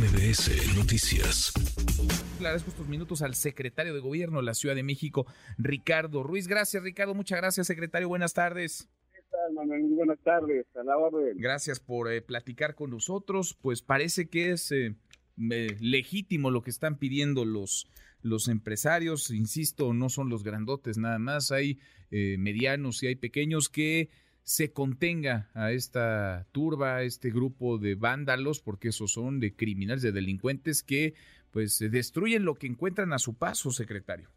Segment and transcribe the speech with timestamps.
[0.00, 1.52] MBS Noticias.
[2.40, 5.26] Le agradezco estos minutos al secretario de Gobierno de la Ciudad de México,
[5.58, 6.48] Ricardo Ruiz.
[6.48, 7.14] Gracias, Ricardo.
[7.14, 8.08] Muchas gracias, secretario.
[8.08, 8.88] Buenas tardes.
[9.12, 9.82] ¿Qué tal, Manuel?
[9.82, 10.64] Muy buenas tardes.
[10.74, 11.36] A la orden.
[11.36, 13.58] Gracias por eh, platicar con nosotros.
[13.60, 14.94] Pues parece que es eh,
[15.50, 17.86] eh, legítimo lo que están pidiendo los,
[18.22, 19.30] los empresarios.
[19.30, 21.52] Insisto, no son los grandotes nada más.
[21.52, 21.78] Hay
[22.10, 24.08] medianos y hay pequeños que
[24.42, 30.02] se contenga a esta turba, a este grupo de vándalos, porque esos son de criminales,
[30.02, 31.14] de delincuentes que
[31.50, 34.28] pues destruyen lo que encuentran a su paso, secretario.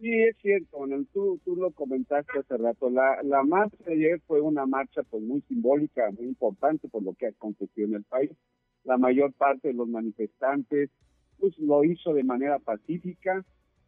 [0.00, 0.78] Sí, es cierto,
[1.12, 2.90] tú, tú lo comentaste hace rato.
[2.90, 7.14] La, la marcha de ayer fue una marcha pues muy simbólica, muy importante por lo
[7.14, 8.32] que aconteció en el país.
[8.82, 10.90] La mayor parte de los manifestantes
[11.38, 13.44] pues lo hizo de manera pacífica.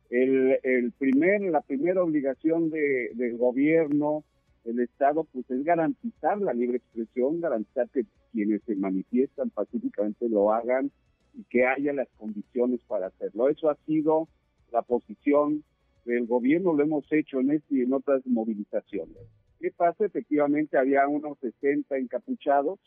[0.09, 4.25] El, el primer, la primera obligación de, del gobierno,
[4.65, 10.53] del Estado, pues es garantizar la libre expresión, garantizar que quienes se manifiestan pacíficamente lo
[10.53, 10.91] hagan
[11.35, 13.48] y que haya las condiciones para hacerlo.
[13.48, 14.29] Eso ha sido
[14.73, 15.62] la posición
[16.05, 19.17] del gobierno, lo hemos hecho en este y en otras movilizaciones.
[19.61, 20.05] ¿Qué pasa?
[20.05, 22.78] Efectivamente había unos 60 encapuchados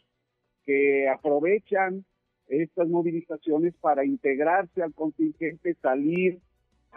[0.66, 2.06] que aprovechan
[2.48, 6.40] estas movilizaciones para integrarse al contingente, salir,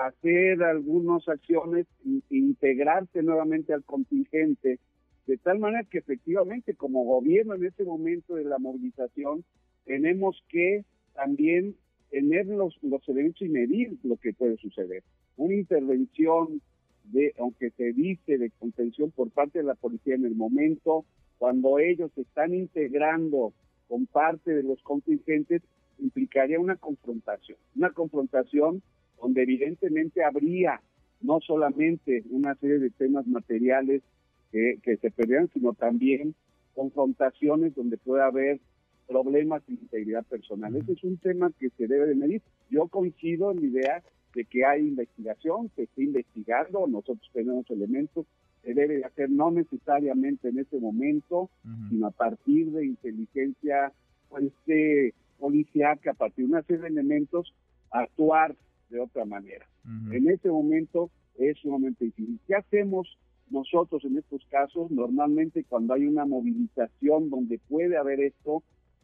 [0.07, 1.87] hacer algunas acciones,
[2.31, 4.79] integrarse nuevamente al contingente,
[5.27, 9.45] de tal manera que efectivamente como gobierno en este momento de la movilización
[9.85, 10.85] tenemos que
[11.15, 11.77] también
[12.11, 15.03] tener los, los elementos y medir lo que puede suceder.
[15.37, 16.61] Una intervención
[17.05, 21.05] de, aunque se dice, de contención por parte de la policía en el momento,
[21.39, 23.53] cuando ellos están integrando
[23.89, 25.63] con parte de los contingentes,
[25.99, 28.83] implicaría una confrontación, una confrontación
[29.21, 30.81] donde evidentemente habría
[31.21, 34.03] no solamente una serie de temas materiales
[34.53, 36.35] que, que se perdieran, sino también
[36.75, 38.61] confrontaciones donde puede haber
[39.07, 40.75] problemas de integridad personal.
[40.77, 42.43] Ese es un tema que se debe de medir.
[42.71, 44.03] Yo coincido en la idea
[44.35, 48.27] de que hay investigación, se está investigando, nosotros tenemos elementos,
[48.63, 51.51] se debe de hacer no necesariamente en ese momento,
[51.89, 53.93] sino a partir de inteligencia
[54.29, 57.53] pues, este, policiaca, a partir de una serie de elementos,
[57.91, 58.55] actuar
[58.91, 59.67] de otra manera.
[59.85, 62.39] En ese momento es sumamente difícil.
[62.47, 63.19] ¿Qué hacemos
[63.49, 64.91] nosotros en estos casos?
[64.91, 68.63] Normalmente cuando hay una movilización donde puede haber esto,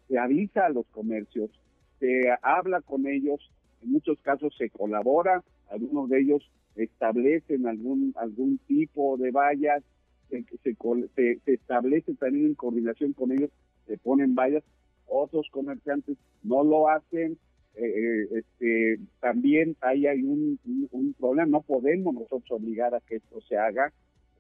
[0.09, 1.51] se avisa a los comercios,
[1.99, 3.51] se habla con ellos,
[3.83, 9.83] en muchos casos se colabora, algunos de ellos establecen algún algún tipo de vallas,
[10.29, 13.51] se, se, se, establece también en coordinación con ellos,
[13.87, 14.63] se ponen vallas,
[15.07, 17.39] otros comerciantes no lo hacen,
[17.76, 20.59] eh, este, también ahí hay un,
[20.91, 23.92] un, problema, no podemos nosotros obligar a que esto se haga,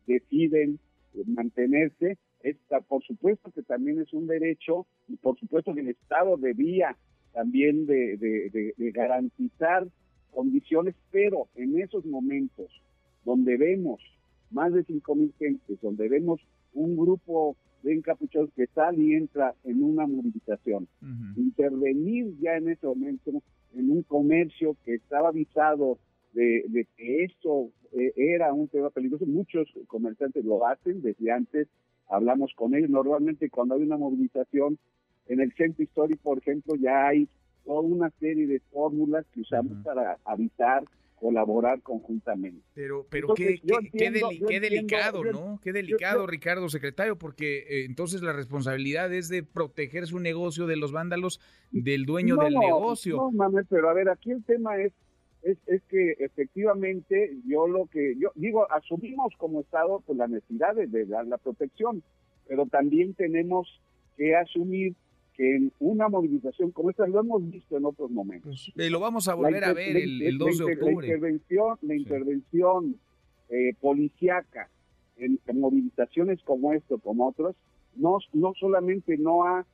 [0.06, 0.78] deciden
[1.26, 6.36] mantenerse, esta, por supuesto que también es un derecho y por supuesto que el Estado
[6.36, 6.96] debía
[7.32, 9.86] también de, de, de garantizar
[10.32, 12.70] condiciones, pero en esos momentos
[13.24, 14.00] donde vemos
[14.50, 16.40] más de cinco mil gentes, donde vemos
[16.72, 20.88] un grupo de encapuchados que sale y entra en una movilización.
[21.36, 23.30] Intervenir ya en ese momento
[23.74, 25.98] en un comercio que estaba avisado
[26.32, 29.24] de, que esto eh, era un tema peligroso.
[29.24, 31.68] Muchos comerciantes lo hacen desde antes,
[32.08, 32.90] hablamos con ellos.
[32.90, 34.78] Normalmente cuando hay una movilización
[35.28, 37.28] en el centro histórico, por ejemplo, ya hay
[37.64, 40.82] toda una serie de fórmulas que usamos para avisar
[41.16, 42.62] colaborar conjuntamente.
[42.74, 43.60] Pero, pero qué,
[43.92, 44.10] qué,
[44.60, 45.58] delicado, ¿no?
[45.62, 50.76] Qué delicado, Ricardo, secretario, porque eh, entonces la responsabilidad es de proteger su negocio de
[50.76, 51.40] los vándalos
[51.72, 53.16] del dueño del negocio.
[53.16, 54.92] No, mames, pero a ver, aquí el tema es,
[55.42, 60.74] es, es que efectivamente yo lo que, yo digo, asumimos como Estado pues, la necesidad
[60.74, 62.02] de dar la protección,
[62.46, 63.80] pero también tenemos
[64.16, 64.94] que asumir
[65.36, 68.72] que en una movilización como esta lo hemos visto en otros momentos.
[68.74, 71.06] Pues, y lo vamos a volver a ver el, 2 de octubre.
[71.08, 72.96] La intervención, la intervención
[73.50, 74.70] eh, policiaca
[75.18, 77.54] en, movilizaciones como esto, como otros,
[77.96, 79.66] no, no solamente no ha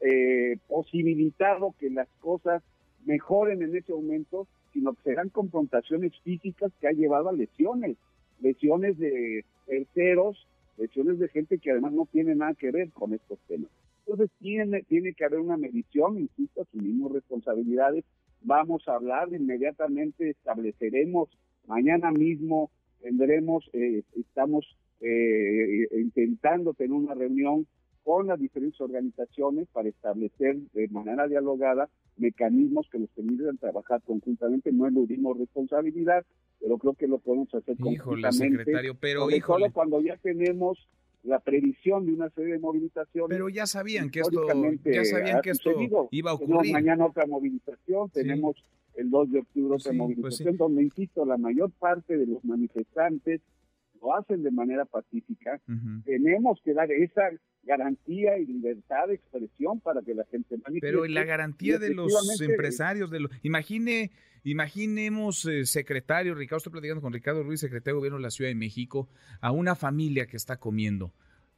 [0.00, 2.62] eh, posibilitado que las cosas
[3.04, 7.96] mejoren en ese momento, sino que serán confrontaciones físicas que ha llevado a lesiones,
[8.40, 10.46] lesiones de terceros,
[10.76, 13.70] lesiones de gente que además no tiene nada que ver con estos temas.
[14.10, 18.04] Entonces tiene, tiene que haber una medición, insisto, asumimos responsabilidades,
[18.42, 21.28] vamos a hablar inmediatamente, estableceremos,
[21.68, 24.66] mañana mismo tendremos, eh, estamos
[25.00, 27.68] eh, intentando tener una reunión
[28.02, 34.72] con las diferentes organizaciones para establecer de manera dialogada mecanismos que nos permitan trabajar conjuntamente.
[34.72, 36.26] No eludimos responsabilidad,
[36.58, 39.70] pero creo que lo podemos hacer híjole, secretario, pero híjole.
[39.70, 40.88] cuando ya tenemos
[41.22, 43.28] la previsión de una serie de movilizaciones.
[43.28, 44.46] Pero ya sabían que esto,
[44.84, 45.70] ya sabían que esto
[46.10, 46.72] iba a ocurrir.
[46.72, 48.56] mañana otra movilización, tenemos
[48.94, 53.40] el 2 de octubre otra pues movilización, donde, insisto, la mayor parte de los manifestantes
[54.00, 55.60] lo hacen de manera pacífica.
[56.04, 57.30] Tenemos que dar esa
[57.62, 60.80] garantía y libertad de expresión para que la gente manifieste.
[60.80, 64.10] Pero la garantía de los empresarios, de los, imagine
[64.42, 68.50] Imaginemos, eh, secretario, Ricardo, estoy platicando con Ricardo Ruiz, secretario de Gobierno de la Ciudad
[68.50, 69.08] de México,
[69.40, 71.12] a una familia que está comiendo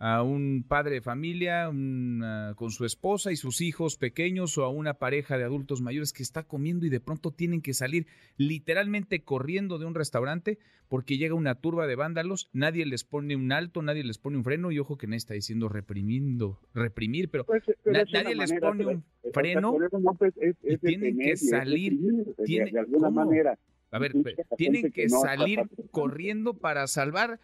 [0.05, 4.95] a un padre de familia con su esposa y sus hijos pequeños o a una
[4.95, 9.79] pareja de adultos mayores que está comiendo y de pronto tienen que salir literalmente corriendo
[9.79, 10.59] de un restaurante
[10.89, 14.43] porque llega una turba de vándalos, nadie les pone un alto, nadie les pone un
[14.43, 19.05] freno y ojo que nadie está diciendo reprimiendo, reprimir, pero, pues, nadie les pone un
[19.33, 19.77] freno
[20.19, 20.35] pues,
[20.65, 21.97] y tienen que salir,
[22.39, 23.57] de alguna manera.
[23.93, 24.15] A ver,
[24.57, 25.61] tienen que salir
[25.93, 27.39] corriendo para salvar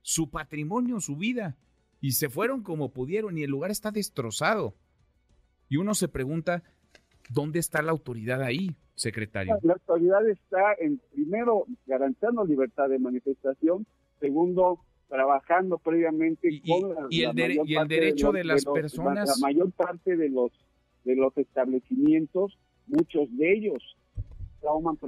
[0.00, 1.58] su patrimonio, su vida
[2.04, 4.74] y se fueron como pudieron y el lugar está destrozado.
[5.70, 6.62] Y uno se pregunta,
[7.30, 9.56] ¿dónde está la autoridad ahí, secretario?
[9.62, 13.86] La autoridad está, en primero, garantizando libertad de manifestación,
[14.20, 19.40] segundo, trabajando previamente con la, y el, y el derecho de, las personas.
[19.40, 20.52] La mayor parte de los,
[21.04, 23.96] de los establecimientos, muchos de ellos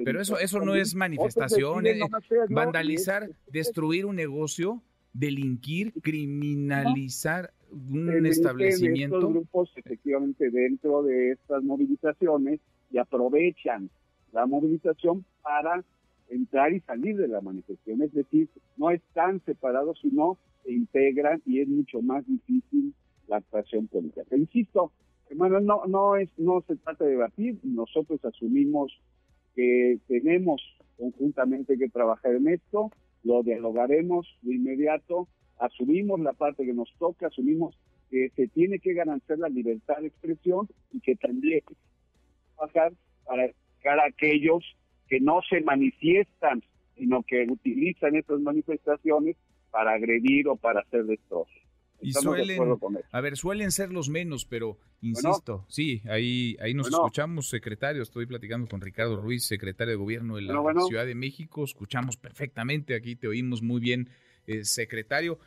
[0.03, 2.01] Pero eso, eso no es manifestación, eh,
[2.49, 4.83] vandalizar, destruir un negocio
[5.19, 9.17] delinquir, criminalizar un establecimiento.
[9.17, 12.61] Estos grupos efectivamente dentro de estas movilizaciones
[12.91, 13.91] y aprovechan
[14.33, 15.85] la movilización para
[16.29, 21.61] entrar y salir de la manifestación, es decir, no están separados, sino se integran y
[21.61, 22.95] es mucho más difícil
[23.29, 24.37] la actuación política.
[24.37, 24.93] insisto,
[25.31, 28.93] hermano, no, no, es, no se trata de debatir, nosotros asumimos
[29.55, 30.61] que tenemos
[30.99, 32.91] conjuntamente que trabajar en esto,
[33.27, 35.29] lo dialogaremos de inmediato,
[35.59, 37.77] asumimos la parte que nos toca, asumimos
[38.09, 41.61] que se tiene que garantizar la libertad de expresión y que también
[42.55, 42.93] trabajar
[43.25, 44.65] para a aquellos
[45.09, 46.63] que no se manifiestan,
[46.97, 49.37] sino que utilizan estas manifestaciones
[49.71, 51.66] para agredir o para hacer destrozos.
[52.01, 52.61] Y suelen,
[53.11, 58.27] a ver, suelen ser los menos, pero insisto, sí, ahí, ahí nos escuchamos, secretario, estoy
[58.27, 60.55] platicando con Ricardo Ruiz, secretario de Gobierno de la
[60.87, 64.11] Ciudad de México, escuchamos perfectamente, aquí te oímos muy bien,
[64.47, 65.39] eh, secretario.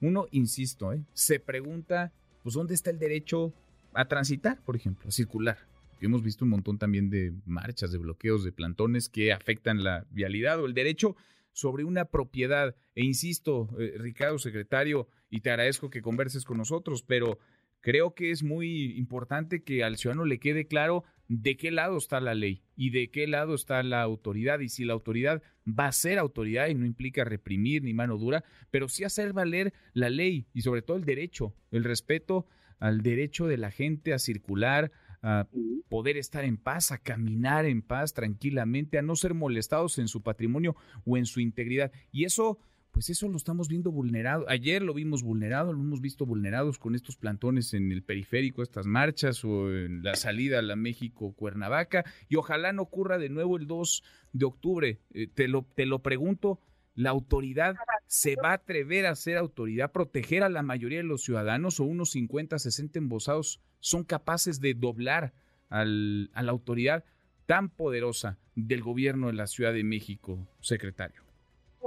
[0.00, 2.12] Uno, insisto, eh, se pregunta,
[2.42, 3.52] pues, ¿dónde está el derecho
[3.94, 5.58] a transitar, por ejemplo, a circular?
[6.00, 10.60] Hemos visto un montón también de marchas, de bloqueos, de plantones que afectan la vialidad
[10.60, 11.16] o el derecho
[11.56, 12.76] sobre una propiedad.
[12.94, 17.38] E insisto, eh, Ricardo, secretario, y te agradezco que converses con nosotros, pero
[17.80, 22.20] creo que es muy importante que al ciudadano le quede claro de qué lado está
[22.20, 25.92] la ley y de qué lado está la autoridad y si la autoridad va a
[25.92, 30.46] ser autoridad y no implica reprimir ni mano dura, pero sí hacer valer la ley
[30.52, 32.46] y sobre todo el derecho, el respeto
[32.78, 34.92] al derecho de la gente a circular,
[35.26, 35.48] a
[35.88, 40.22] poder estar en paz, a caminar en paz tranquilamente, a no ser molestados en su
[40.22, 41.90] patrimonio o en su integridad.
[42.12, 42.60] Y eso,
[42.92, 44.48] pues eso lo estamos viendo vulnerado.
[44.48, 48.86] Ayer lo vimos vulnerado, lo hemos visto vulnerados con estos plantones en el periférico, estas
[48.86, 52.04] marchas o en la salida a la México-Cuernavaca.
[52.28, 55.00] Y ojalá no ocurra de nuevo el 2 de octubre.
[55.12, 56.60] Eh, te, lo, te lo pregunto
[56.96, 57.76] la autoridad
[58.06, 61.84] se va a atrever a ser autoridad, proteger a la mayoría de los ciudadanos o
[61.84, 65.34] unos 50, 60 embosados son capaces de doblar
[65.68, 67.04] al, a la autoridad
[67.44, 71.25] tan poderosa del gobierno de la Ciudad de México, secretario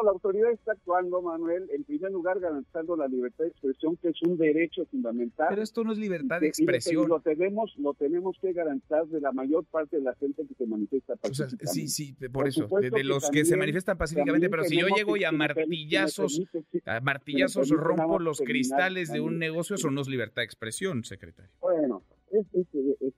[0.04, 4.22] la autoridad está actuando, Manuel, en primer lugar garantizando la libertad de expresión, que es
[4.24, 5.48] un derecho fundamental.
[5.50, 7.08] Pero esto no es libertad de expresión.
[7.08, 10.66] lo, tenemos, lo tenemos que garantizar de la mayor parte de la gente que se
[10.66, 11.68] manifiesta pacíficamente.
[11.68, 15.24] sí, sí, por, eso, de, los que, se manifiestan pacíficamente, pero si yo llego y
[15.24, 16.42] a martillazos,
[16.86, 21.52] a martillazos rompo los cristales de un negocio, eso no es libertad de expresión, secretario.
[21.62, 22.46] Bueno, es,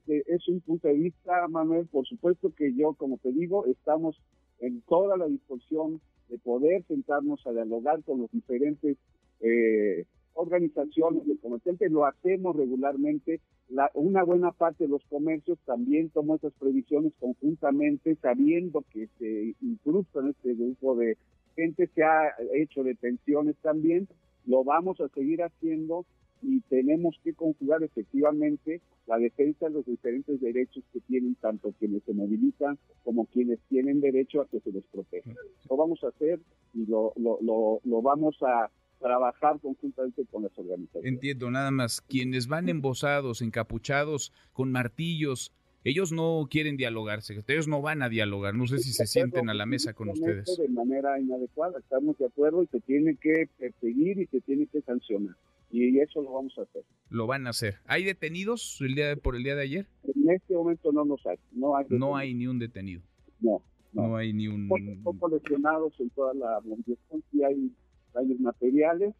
[0.08, 4.22] es un punto de vista, Manuel, por supuesto que yo, como te digo, estamos
[4.62, 6.00] en toda la disposición
[6.30, 8.98] de poder sentarnos a dialogar con los diferentes
[9.42, 13.42] eh, organizaciones de comerciantes, lo hacemos regularmente.
[13.70, 19.56] La, una buena parte de los comercios también tomó esas previsiones conjuntamente, sabiendo que se
[19.62, 21.18] incrustan este grupo de
[21.56, 24.08] gente, se ha hecho detenciones también,
[24.46, 26.06] lo vamos a seguir haciendo
[26.42, 32.04] y tenemos que conjugar efectivamente la defensa de los diferentes derechos que tienen tanto quienes
[32.04, 35.32] se movilizan como quienes tienen derecho a que se les proteja.
[35.70, 36.40] Lo vamos a hacer
[36.74, 37.40] y lo, lo,
[37.84, 41.12] lo, vamos a trabajar conjuntamente con las organizaciones.
[41.12, 42.02] Entiendo, nada más.
[42.02, 48.54] Quienes van embosados, encapuchados, con martillos, ellos no quieren dialogar, secretarios no van a dialogar.
[48.54, 50.58] No sé si se sienten a la mesa con ustedes.
[50.58, 54.82] De manera inadecuada, estamos de acuerdo y se tiene que perseguir y se tiene que
[54.82, 55.36] sancionar.
[55.72, 56.84] Y eso lo vamos a hacer.
[57.10, 57.76] Lo van a hacer.
[57.86, 59.88] ¿Hay detenidos el día por el día de ayer?
[60.04, 61.38] En este momento no nos hay.
[61.52, 63.02] No hay, no hay ni un detenido.
[63.40, 63.64] No.
[63.94, 64.70] No, hay ni un...
[65.04, 67.72] Poco lesionados en toda la movilización, sí hay
[68.14, 69.14] daños materiales,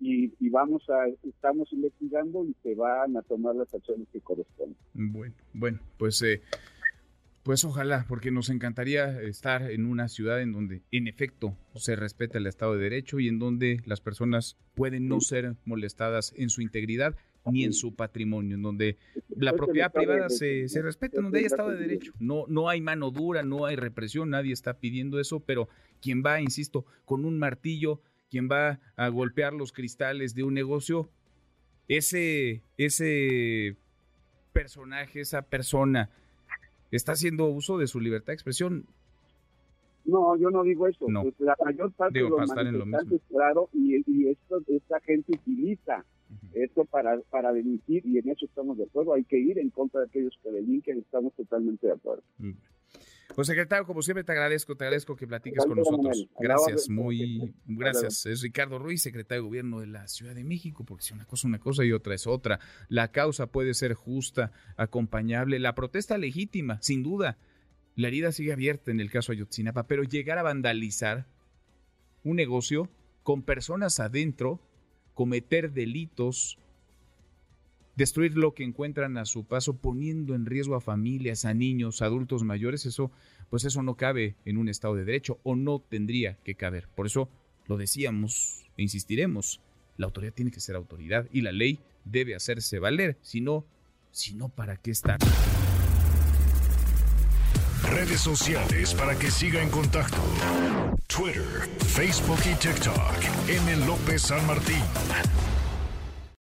[0.00, 4.76] y, vamos a, estamos investigando y se van a tomar las acciones que corresponden.
[4.94, 6.40] Bueno, bueno, pues, eh,
[7.42, 12.38] pues ojalá, porque nos encantaría estar en una ciudad en donde en efecto se respeta
[12.38, 16.62] el Estado de Derecho y en donde las personas pueden no ser molestadas en su
[16.62, 17.14] integridad
[17.50, 18.98] ni en su patrimonio, en donde
[19.34, 22.12] la propiedad privada se, se respeta, en donde hay Estado de Derecho.
[22.18, 25.68] No, no hay mano dura, no hay represión, nadie está pidiendo eso, pero
[26.00, 31.10] quien va, insisto, con un martillo quien va a golpear los cristales de un negocio,
[31.88, 33.76] ese, ese
[34.52, 36.10] personaje, esa persona,
[36.90, 38.86] está haciendo uso de su libertad de expresión.
[40.04, 41.06] No, yo no digo eso.
[41.08, 41.22] No.
[41.22, 46.04] Pues la mayor parte de los manifestantes, claro, y, y esto, esta gente utiliza
[46.54, 49.14] esto para, para delinquir y en eso estamos de acuerdo.
[49.14, 52.22] Hay que ir en contra de aquellos que delinquen, estamos totalmente de acuerdo.
[53.34, 56.26] Pues secretario, como siempre te agradezco, te agradezco que platiques con nosotros.
[56.38, 58.26] Gracias, muy gracias.
[58.26, 61.40] Es Ricardo Ruiz, secretario de Gobierno de la Ciudad de México, porque si una cosa
[61.40, 62.60] es una cosa y otra es otra.
[62.88, 67.38] La causa puede ser justa, acompañable, la protesta legítima, sin duda.
[67.96, 71.26] La herida sigue abierta en el caso Ayotzinapa, pero llegar a vandalizar
[72.24, 72.88] un negocio
[73.22, 74.60] con personas adentro,
[75.14, 76.58] cometer delitos,
[77.96, 82.42] destruir lo que encuentran a su paso, poniendo en riesgo a familias, a niños, adultos
[82.42, 83.10] mayores, eso,
[83.50, 86.88] pues eso no cabe en un Estado de Derecho o no tendría que caber.
[86.94, 87.28] Por eso
[87.66, 89.60] lo decíamos e insistiremos,
[89.96, 93.66] la autoridad tiene que ser autoridad y la ley debe hacerse valer, si no,
[94.10, 95.18] si no, ¿para qué estar?
[97.90, 100.22] Redes sociales para que siga en contacto:
[101.06, 103.48] Twitter, Facebook y TikTok.
[103.48, 103.86] M.
[103.86, 104.82] López San Martín.